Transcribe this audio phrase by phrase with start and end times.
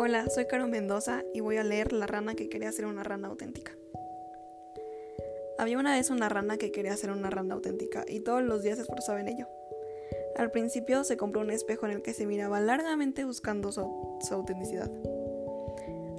[0.00, 3.26] Hola, soy Caro Mendoza y voy a leer La rana que quería ser una rana
[3.26, 3.72] auténtica.
[5.58, 8.76] Había una vez una rana que quería ser una rana auténtica y todos los días
[8.76, 9.48] se esforzaba en ello.
[10.36, 14.34] Al principio se compró un espejo en el que se miraba largamente buscando su, su
[14.34, 14.88] autenticidad.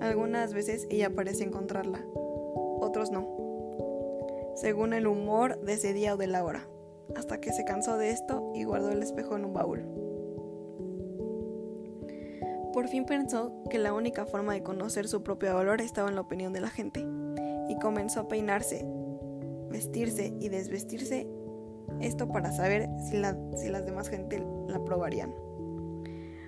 [0.01, 2.03] Algunas veces ella parecía encontrarla,
[2.81, 3.33] otros no,
[4.55, 6.67] según el humor de ese día o de la hora,
[7.15, 10.08] hasta que se cansó de esto y guardó el espejo en un baúl.
[12.73, 16.21] Por fin pensó que la única forma de conocer su propio valor estaba en la
[16.21, 17.05] opinión de la gente,
[17.69, 18.85] y comenzó a peinarse,
[19.69, 21.27] vestirse y desvestirse,
[22.01, 23.37] esto para saber si, la,
[23.69, 25.33] las demás gente la aprobarían.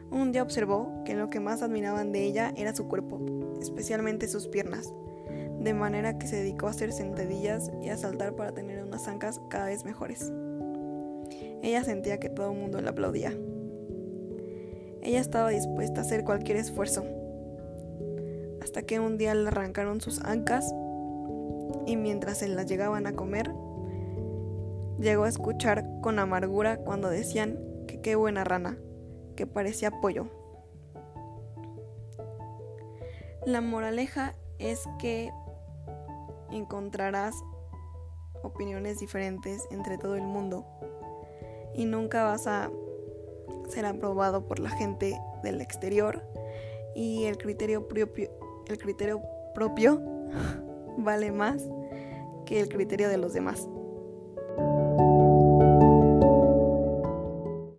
[0.10, 3.22] Un día observó que lo que más admiraban de ella era su cuerpo,
[3.62, 4.94] especialmente sus piernas,
[5.60, 9.40] de manera que se dedicó a hacer sentadillas y a saltar para tener unas ancas
[9.50, 10.32] cada vez mejores.
[11.62, 13.38] Ella sentía que todo el mundo la aplaudía.
[15.02, 17.04] Ella estaba dispuesta a hacer cualquier esfuerzo,
[18.62, 20.74] hasta que un día le arrancaron sus ancas
[21.86, 23.52] y mientras se las llegaban a comer,
[25.00, 28.78] llegó a escuchar con amargura cuando decían que qué buena rana,
[29.36, 30.28] que parecía pollo.
[33.46, 35.32] La moraleja es que
[36.52, 37.34] encontrarás
[38.44, 40.66] opiniones diferentes entre todo el mundo
[41.74, 42.70] y nunca vas a
[43.72, 46.24] ser aprobado por la gente del exterior
[46.96, 48.30] y el criterio propio,
[48.68, 49.22] el criterio
[49.54, 50.02] propio
[50.98, 51.64] vale más
[52.46, 53.68] que el criterio de los demás.